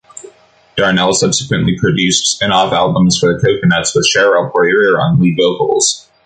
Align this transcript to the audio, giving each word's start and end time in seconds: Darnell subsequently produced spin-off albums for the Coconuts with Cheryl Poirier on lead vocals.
Darnell 0.77 1.13
subsequently 1.13 1.77
produced 1.77 2.25
spin-off 2.25 2.73
albums 2.73 3.19
for 3.19 3.31
the 3.31 3.39
Coconuts 3.39 3.93
with 3.93 4.09
Cheryl 4.11 4.51
Poirier 4.51 4.99
on 4.99 5.21
lead 5.21 5.37
vocals. 5.37 6.09